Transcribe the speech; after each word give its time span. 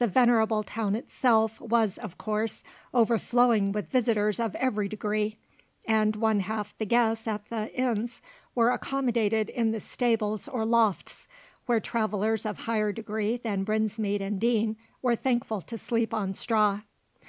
The 0.00 0.08
venerable 0.08 0.64
town 0.64 0.96
itself 0.96 1.60
was 1.60 1.96
of 1.96 2.18
course 2.18 2.64
overflowing 2.92 3.70
with 3.70 3.92
visitors 3.92 4.40
of 4.40 4.56
every 4.56 4.88
degree, 4.88 5.36
and 5.86 6.16
one 6.16 6.40
half 6.40 6.76
the 6.78 6.84
guests 6.84 7.28
at 7.28 7.44
the 7.48 7.72
inns 7.78 8.20
were 8.56 8.72
accommodated 8.72 9.48
in 9.50 9.70
the 9.70 9.78
stables 9.78 10.48
or 10.48 10.66
lofts, 10.66 11.28
where 11.66 11.78
travellers 11.78 12.44
of 12.44 12.58
higher 12.58 12.90
degree 12.90 13.36
than 13.36 13.62
Brinsmead 13.64 14.20
and 14.20 14.40
Deane 14.40 14.78
were 15.00 15.14
thankful 15.14 15.60
to 15.60 15.78
sleep 15.78 16.12
on 16.12 16.34
straw. 16.34 16.80